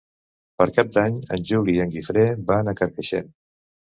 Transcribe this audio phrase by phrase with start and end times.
[0.61, 3.29] Per Cap d'Any en Juli i en Guifré van a Carcaixent.